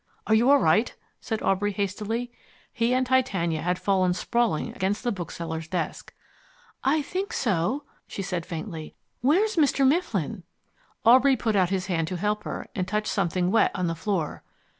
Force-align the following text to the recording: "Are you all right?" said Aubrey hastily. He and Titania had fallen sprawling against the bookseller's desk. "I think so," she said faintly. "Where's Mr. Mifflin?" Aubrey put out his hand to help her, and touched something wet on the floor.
"Are 0.25 0.33
you 0.33 0.49
all 0.49 0.57
right?" 0.57 0.95
said 1.19 1.43
Aubrey 1.43 1.71
hastily. 1.71 2.31
He 2.73 2.91
and 2.91 3.05
Titania 3.05 3.61
had 3.61 3.77
fallen 3.77 4.15
sprawling 4.15 4.71
against 4.73 5.03
the 5.03 5.11
bookseller's 5.11 5.67
desk. 5.67 6.11
"I 6.83 7.03
think 7.03 7.31
so," 7.33 7.83
she 8.07 8.23
said 8.23 8.43
faintly. 8.43 8.95
"Where's 9.21 9.57
Mr. 9.57 9.87
Mifflin?" 9.87 10.41
Aubrey 11.05 11.35
put 11.37 11.55
out 11.55 11.69
his 11.69 11.85
hand 11.85 12.07
to 12.07 12.15
help 12.15 12.45
her, 12.45 12.65
and 12.73 12.87
touched 12.87 13.09
something 13.13 13.51
wet 13.51 13.69
on 13.75 13.85
the 13.85 13.93
floor. 13.93 14.41